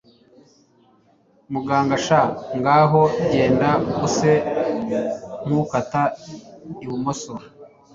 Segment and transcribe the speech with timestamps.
[1.51, 2.21] muganga sha
[2.59, 3.01] ngaho
[3.31, 3.69] genda,
[4.05, 4.33] use
[5.45, 6.01] nkukata
[6.83, 7.33] ibumoso